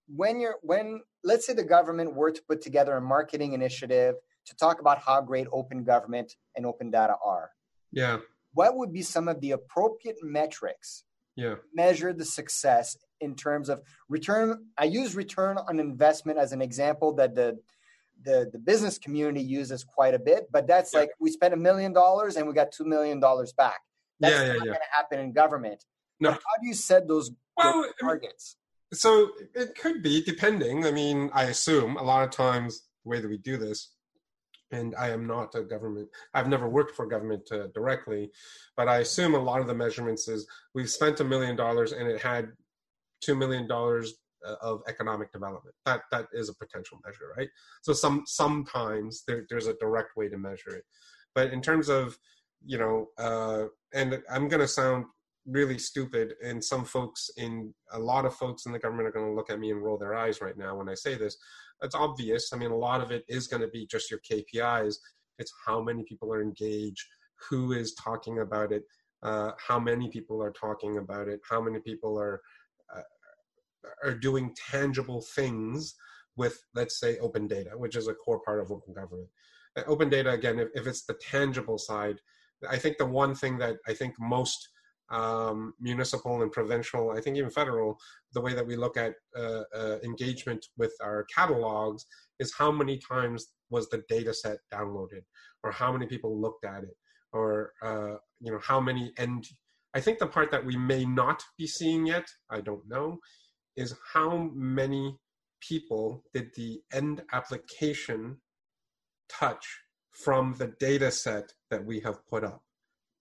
[0.08, 4.56] When you're when let's say the government were to put together a marketing initiative to
[4.56, 7.52] talk about how great open government and open data are.
[7.92, 8.18] Yeah.
[8.54, 11.04] What would be some of the appropriate metrics?
[11.36, 11.56] Yeah.
[11.74, 14.66] Measure the success in terms of return.
[14.78, 17.60] I use return on investment as an example that the
[18.24, 21.00] the, the business community uses quite a bit, but that's yeah.
[21.02, 23.80] like we spent a million dollars and we got two million dollars back.
[24.20, 24.66] That's yeah, yeah, not yeah.
[24.66, 25.84] going to happen in government.
[26.20, 26.30] No.
[26.30, 28.58] But how do you set those well, targets?
[28.94, 30.86] So it could be depending.
[30.86, 33.94] I mean, I assume a lot of times the way that we do this,
[34.72, 36.10] and I am not a government.
[36.34, 38.32] I've never worked for government uh, directly,
[38.76, 42.08] but I assume a lot of the measurements is we've spent a million dollars and
[42.08, 42.52] it had
[43.22, 44.14] two million dollars
[44.46, 45.76] uh, of economic development.
[45.86, 47.50] That that is a potential measure, right?
[47.82, 50.84] So some sometimes there, there's a direct way to measure it,
[51.36, 52.18] but in terms of
[52.64, 55.06] you know, uh, and I'm going to sound
[55.46, 59.26] really stupid, and some folks in a lot of folks in the government are going
[59.26, 61.38] to look at me and roll their eyes right now when I say this.
[61.82, 62.52] It's obvious.
[62.54, 64.96] I mean, a lot of it is going to be just your KPIs.
[65.40, 67.06] It's how many people are engaged,
[67.50, 68.84] who is talking about it,
[69.24, 72.42] uh, how many people are talking about it, how many people are
[74.04, 75.96] are doing tangible things
[76.36, 79.28] with, let's say, open data, which is a core part of open government.
[79.78, 82.20] Uh, open data, again, if, if it's the tangible side,
[82.70, 84.70] I think the one thing that I think most
[85.12, 88.00] um, municipal and provincial, I think even federal,
[88.34, 92.06] the way that we look at uh, uh, engagement with our catalogs
[92.40, 95.24] is how many times was the data set downloaded,
[95.64, 96.96] or how many people looked at it,
[97.34, 99.46] or uh, you know how many end.
[99.94, 103.20] I think the part that we may not be seeing yet, I don't know,
[103.76, 105.18] is how many
[105.60, 108.38] people did the end application
[109.30, 109.66] touch
[110.12, 112.64] from the data set that we have put up.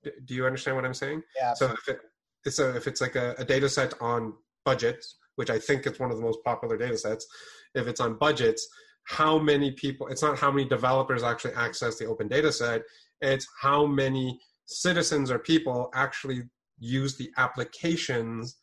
[0.03, 1.23] Do you understand what I'm saying?
[1.37, 1.55] Yeah.
[1.55, 2.01] So if it,
[2.45, 4.35] it's a, if it's like a, a data set on
[4.65, 7.27] budgets, which I think is one of the most popular data sets,
[7.75, 8.67] if it's on budgets,
[9.05, 12.83] how many people, it's not how many developers actually access the open data set,
[13.21, 16.43] it's how many citizens or people actually
[16.79, 18.57] use the applications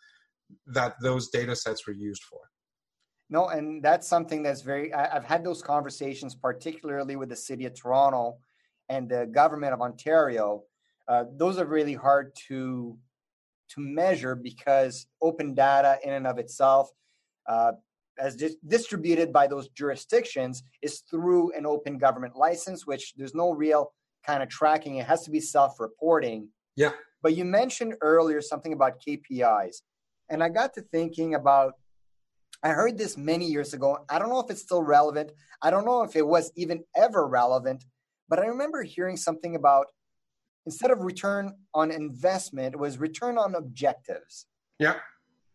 [0.65, 2.39] that those data sets were used for.
[3.29, 7.65] No, and that's something that's very, I, have had those conversations, particularly with the city
[7.65, 8.37] of Toronto
[8.87, 10.63] and the government of Ontario.
[11.07, 12.97] Uh, those are really hard to
[13.69, 16.89] to measure because open data in and of itself
[17.49, 17.73] uh,
[18.17, 23.51] as di- distributed by those jurisdictions is through an open government license which there's no
[23.51, 23.91] real
[24.25, 26.91] kind of tracking it has to be self-reporting yeah
[27.21, 29.81] but you mentioned earlier something about kpis
[30.29, 31.73] and I got to thinking about,
[32.63, 33.99] I heard this many years ago.
[34.09, 35.31] I don't know if it's still relevant.
[35.61, 37.85] I don't know if it was even ever relevant,
[38.27, 39.87] but I remember hearing something about
[40.67, 44.47] instead of return on investment, it was return on objectives.
[44.79, 44.95] Yeah.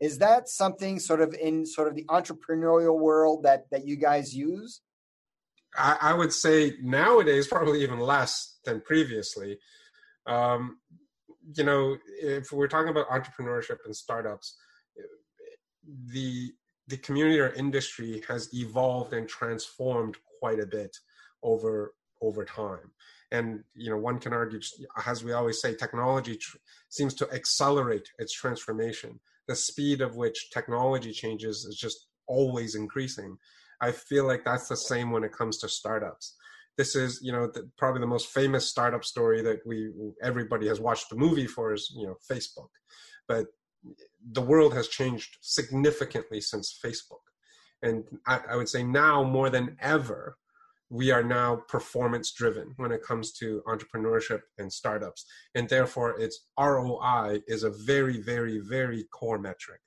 [0.01, 4.35] Is that something sort of in sort of the entrepreneurial world that that you guys
[4.35, 4.81] use?
[5.77, 9.59] I, I would say nowadays probably even less than previously.
[10.27, 10.79] Um,
[11.55, 14.57] you know, if we're talking about entrepreneurship and startups,
[16.07, 16.53] the
[16.89, 20.97] the community or industry has evolved and transformed quite a bit
[21.43, 22.91] over over time.
[23.33, 24.61] And you know, one can argue,
[25.07, 29.19] as we always say, technology tr- seems to accelerate its transformation.
[29.49, 33.37] The speed of which technology changes is just always increasing.
[33.81, 36.37] I feel like that's the same when it comes to startups
[36.77, 39.91] this is you know the, probably the most famous startup story that we
[40.23, 42.69] everybody has watched the movie for is you know facebook
[43.29, 43.47] but
[44.33, 47.25] the world has changed significantly since facebook
[47.83, 50.37] and I, I would say now more than ever
[50.93, 55.25] we are now performance driven when it comes to entrepreneurship and startups.
[55.55, 59.81] And therefore its roi is a very very very core metric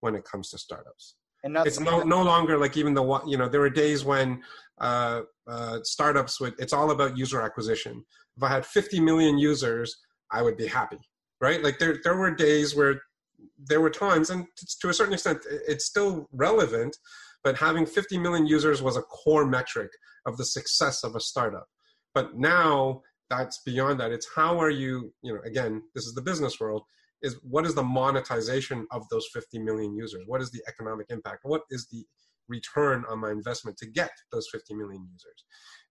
[0.00, 1.16] when it comes to startups.
[1.42, 4.42] And it's no, no longer like even the you know there were days when
[4.80, 8.04] uh, uh, startups would it's all about user acquisition.
[8.36, 9.96] If i had 50 million users
[10.30, 11.00] i would be happy
[11.40, 11.62] right?
[11.62, 13.00] Like there there were days where
[13.58, 14.46] there were times and
[14.80, 16.96] to a certain extent it's still relevant
[17.42, 19.90] but having 50 million users was a core metric
[20.26, 21.66] of the success of a startup.
[22.14, 24.12] But now that's beyond that.
[24.12, 26.82] It's how are you you know again this is the business world
[27.22, 30.24] is what is the monetization of those 50 million users?
[30.26, 31.40] What is the economic impact?
[31.42, 32.04] What is the
[32.50, 35.44] return on my investment to get those 50 million users.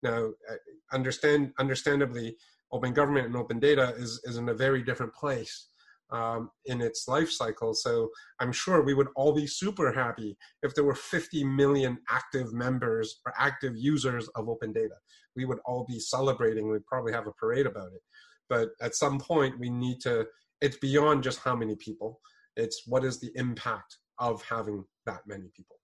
[0.03, 0.55] Now, uh,
[0.93, 2.35] understand understandably,
[2.71, 5.68] open government and open data is is in a very different place
[6.11, 7.73] um, in its life cycle.
[7.73, 12.53] So I'm sure we would all be super happy if there were 50 million active
[12.53, 14.95] members or active users of open data.
[15.35, 16.69] We would all be celebrating.
[16.69, 18.01] We'd probably have a parade about it.
[18.49, 20.25] But at some point, we need to,
[20.61, 22.19] it's beyond just how many people,
[22.55, 25.77] it's what is the impact of having that many people.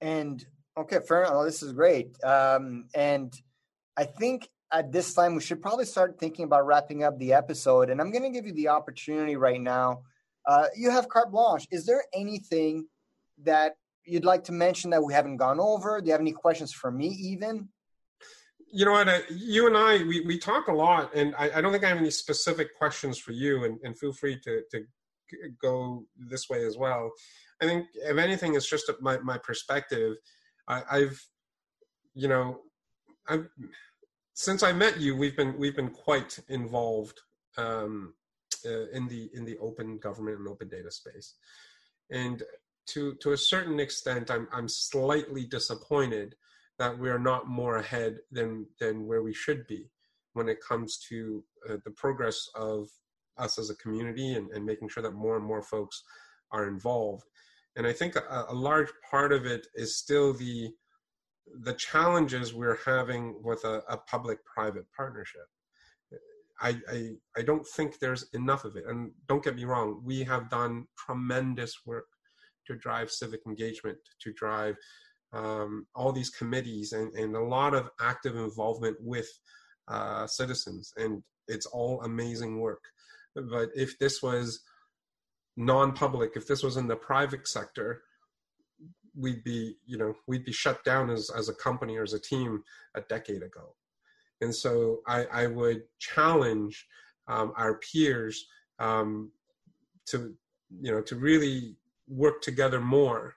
[0.00, 0.44] And
[0.78, 1.44] okay, fair enough.
[1.44, 2.16] this is great.
[2.24, 3.32] Um, and
[3.96, 7.90] I think at this time we should probably start thinking about wrapping up the episode.
[7.90, 10.02] And I'm going to give you the opportunity right now.
[10.46, 11.66] Uh, you have carte blanche.
[11.70, 12.86] Is there anything
[13.44, 16.00] that you'd like to mention that we haven't gone over?
[16.00, 17.68] Do you have any questions for me, even?
[18.70, 19.08] You know what?
[19.08, 21.88] Uh, you and I, we, we talk a lot, and I, I, don't think I
[21.88, 24.84] have any specific questions for you, and, and feel free to, to
[25.60, 27.12] go this way as well.
[27.62, 30.16] I think, if anything, it's just my, my perspective.
[30.66, 31.22] I, I've,
[32.14, 32.60] you know,
[33.26, 33.48] I've,
[34.38, 37.20] since I met you, we've been we've been quite involved
[37.56, 38.14] um,
[38.64, 41.34] uh, in the in the open government and open data space,
[42.12, 42.44] and
[42.90, 46.36] to to a certain extent, I'm I'm slightly disappointed
[46.78, 49.90] that we are not more ahead than than where we should be
[50.34, 52.88] when it comes to uh, the progress of
[53.38, 56.04] us as a community and, and making sure that more and more folks
[56.52, 57.24] are involved.
[57.74, 60.70] And I think a, a large part of it is still the
[61.60, 65.46] the challenges we're having with a, a public-private partnership.
[66.60, 68.84] I, I, I don't think there's enough of it.
[68.86, 72.06] And don't get me wrong, we have done tremendous work
[72.66, 74.76] to drive civic engagement, to drive
[75.32, 79.28] um, all these committees, and, and a lot of active involvement with
[79.86, 80.92] uh, citizens.
[80.96, 82.82] And it's all amazing work.
[83.34, 84.60] But if this was
[85.56, 88.02] non-public, if this was in the private sector,
[89.18, 92.20] we'd be you know we'd be shut down as as a company or as a
[92.20, 92.62] team
[92.94, 93.74] a decade ago.
[94.40, 96.86] And so i i would challenge
[97.26, 98.46] um, our peers
[98.78, 99.30] um,
[100.06, 100.34] to
[100.80, 101.76] you know to really
[102.08, 103.34] work together more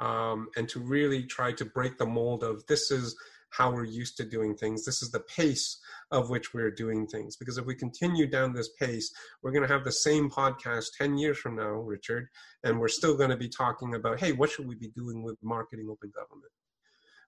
[0.00, 3.16] um, and to really try to break the mold of this is
[3.56, 4.84] how we're used to doing things.
[4.84, 5.78] This is the pace
[6.10, 7.36] of which we're doing things.
[7.36, 11.16] Because if we continue down this pace, we're going to have the same podcast 10
[11.18, 12.26] years from now, Richard,
[12.64, 15.36] and we're still going to be talking about, hey, what should we be doing with
[15.42, 16.50] marketing open government?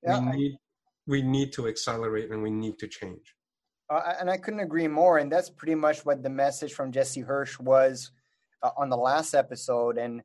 [0.03, 0.59] Yeah, we, need,
[1.07, 3.35] we need to accelerate and we need to change.
[3.89, 5.19] Uh, and I couldn't agree more.
[5.19, 8.11] And that's pretty much what the message from Jesse Hirsch was
[8.65, 9.97] uh, on the last episode.
[9.97, 10.23] And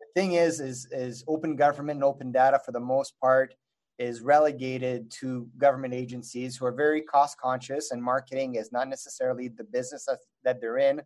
[0.00, 3.54] the thing is, is, is open government and open data for the most part–
[3.98, 9.48] is relegated to government agencies who are very cost conscious and marketing is not necessarily
[9.48, 11.02] the business that, that they're in.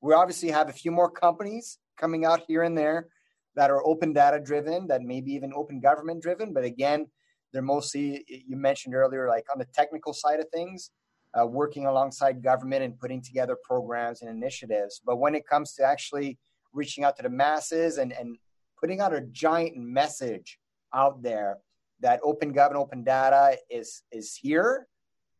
[0.00, 3.08] We obviously have a few more companies coming out here and there
[3.54, 6.52] that are open data driven, that maybe even open government driven.
[6.52, 7.06] But again,
[7.52, 10.90] they're mostly, you mentioned earlier, like on the technical side of things,
[11.38, 15.00] uh, working alongside government and putting together programs and initiatives.
[15.04, 16.38] But when it comes to actually
[16.72, 18.36] reaching out to the masses and, and
[18.80, 20.58] putting out a giant message
[20.94, 21.58] out there,
[22.02, 24.86] that open gov and open data is is here.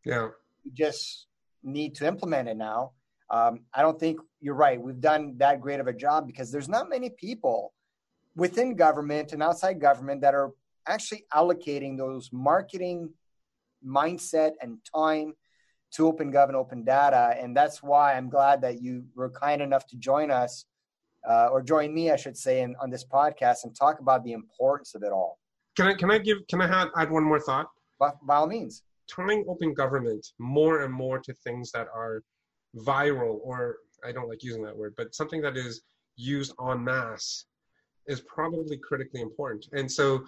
[0.04, 0.28] Yeah.
[0.64, 1.26] We just
[1.62, 2.92] need to implement it now.
[3.30, 4.80] Um, I don't think you're right.
[4.80, 7.72] We've done that great of a job because there's not many people
[8.34, 10.52] within government and outside government that are
[10.86, 13.10] actually allocating those marketing
[13.86, 15.34] mindset and time
[15.92, 19.60] to open gov and open data and that's why i'm glad that you were kind
[19.60, 20.64] enough to join us
[21.28, 24.32] uh, or join me i should say in, on this podcast and talk about the
[24.32, 25.38] importance of it all
[25.76, 27.68] can I can I give can I add, add one more thought?
[27.98, 28.82] By, by all means.
[29.08, 32.22] Tying open government more and more to things that are
[32.76, 35.82] viral, or I don't like using that word, but something that is
[36.16, 37.46] used en masse
[38.06, 39.66] is probably critically important.
[39.72, 40.24] And so,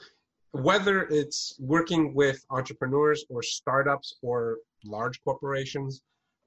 [0.53, 6.03] whether it's working with entrepreneurs or startups or large corporations,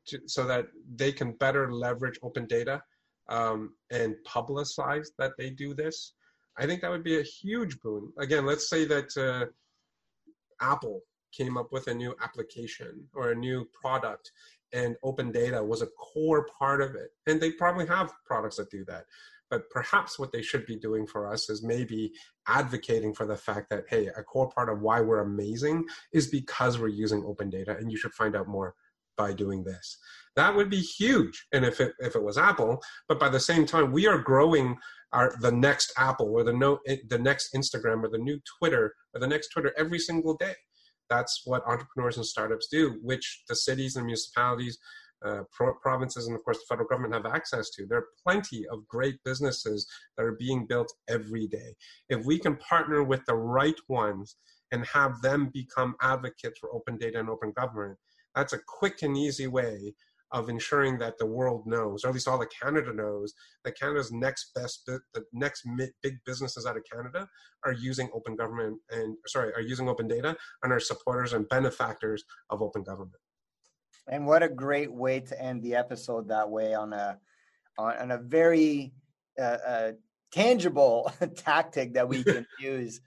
[0.07, 2.81] to, so that they can better leverage open data
[3.29, 6.13] um, and publicize that they do this,
[6.59, 8.11] I think that would be a huge boon.
[8.19, 9.45] Again, let's say that uh,
[10.59, 11.01] Apple
[11.31, 14.31] came up with a new application or a new product
[14.73, 17.11] and open data was a core part of it.
[17.25, 19.05] And they probably have products that do that.
[19.49, 22.11] But perhaps what they should be doing for us is maybe
[22.47, 26.79] advocating for the fact that, hey, a core part of why we're amazing is because
[26.79, 28.75] we're using open data and you should find out more
[29.15, 29.97] by doing this.
[30.35, 31.47] That would be huge.
[31.53, 34.77] And if it, if it was Apple, but by the same time, we are growing
[35.13, 36.79] are the next Apple or the no
[37.09, 40.55] the next Instagram or the new Twitter or the next Twitter every single day.
[41.09, 44.77] That's what entrepreneurs and startups do, which the cities and municipalities
[45.25, 47.85] uh, pro- provinces and of course the federal government have access to.
[47.85, 49.87] There are plenty of great businesses
[50.17, 51.73] that are being built every day.
[52.09, 54.35] If we can partner with the right ones
[54.71, 57.97] and have them become advocates for open data and open government,
[58.35, 59.95] that's a quick and easy way
[60.31, 64.11] of ensuring that the world knows, or at least all of Canada knows, that Canada's
[64.11, 64.99] next best, the
[65.33, 65.63] next
[66.03, 67.27] big businesses out of Canada
[67.65, 72.23] are using open government and sorry, are using open data and are supporters and benefactors
[72.49, 73.21] of open government.
[74.09, 77.19] And what a great way to end the episode that way on a
[77.77, 78.93] on, on a very
[79.39, 79.91] uh, uh,
[80.31, 83.01] tangible tactic that we can use.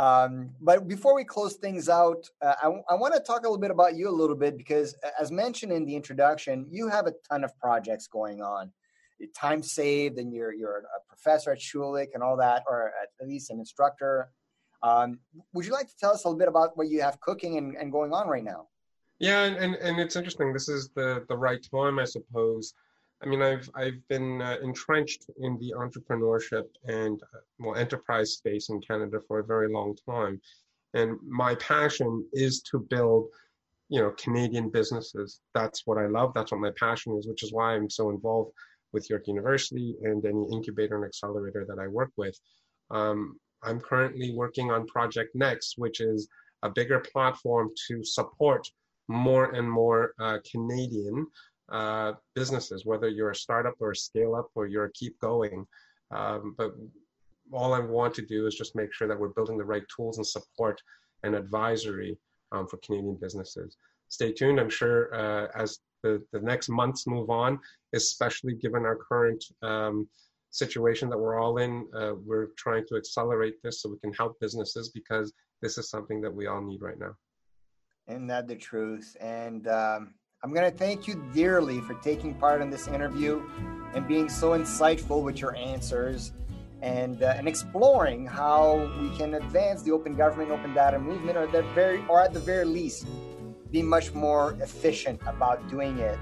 [0.00, 3.58] Um, but before we close things out, uh, I, I want to talk a little
[3.58, 7.12] bit about you a little bit because, as mentioned in the introduction, you have a
[7.28, 8.72] ton of projects going on.
[9.38, 13.58] TimeSaved, and you're you're a professor at Schulich and all that, or at least an
[13.58, 14.30] instructor.
[14.82, 15.18] Um,
[15.52, 17.76] would you like to tell us a little bit about what you have cooking and,
[17.76, 18.68] and going on right now?
[19.18, 20.54] Yeah, and, and it's interesting.
[20.54, 22.72] This is the the right time, I suppose.
[23.22, 28.70] I mean, I've I've been uh, entrenched in the entrepreneurship and uh, well enterprise space
[28.70, 30.40] in Canada for a very long time,
[30.94, 33.26] and my passion is to build,
[33.88, 35.40] you know, Canadian businesses.
[35.54, 36.32] That's what I love.
[36.34, 38.52] That's what my passion is, which is why I'm so involved
[38.92, 42.38] with York University and any incubator and accelerator that I work with.
[42.90, 46.26] Um, I'm currently working on Project Next, which is
[46.62, 48.66] a bigger platform to support
[49.08, 51.26] more and more uh, Canadian
[51.70, 55.66] uh, businesses, whether you're a startup or a scale up or you're a keep going.
[56.10, 56.72] Um, but
[57.52, 60.18] all I want to do is just make sure that we're building the right tools
[60.18, 60.80] and support
[61.22, 62.18] and advisory
[62.52, 63.76] um, for Canadian businesses.
[64.08, 64.58] Stay tuned.
[64.58, 67.58] I'm sure uh, as the, the next months move on,
[67.94, 70.08] especially given our current um,
[70.50, 74.38] situation that we're all in, uh, we're trying to accelerate this so we can help
[74.40, 77.14] businesses because this is something that we all need right now.
[78.08, 79.16] Isn't that the truth?
[79.20, 83.42] And um, I'm going to thank you dearly for taking part in this interview
[83.94, 86.32] and being so insightful with your answers
[86.80, 91.46] and uh, and exploring how we can advance the open government, open data movement, or
[91.46, 93.06] the very or at the very least,
[93.70, 96.18] be much more efficient about doing it.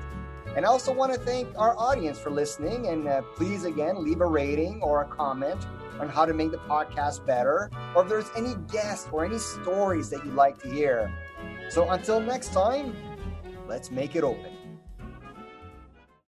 [0.56, 2.88] And I also want to thank our audience for listening.
[2.88, 5.64] And uh, please again leave a rating or a comment
[6.00, 10.10] on how to make the podcast better, or if there's any guests or any stories
[10.10, 11.08] that you'd like to hear.
[11.70, 12.96] So until next time,
[13.68, 14.57] let's make it open.